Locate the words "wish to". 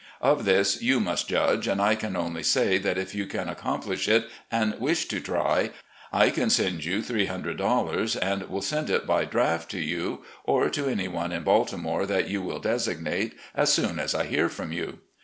4.79-5.19